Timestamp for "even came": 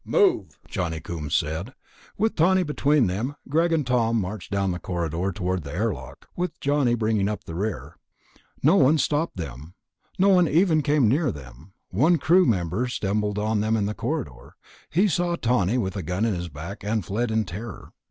10.47-11.07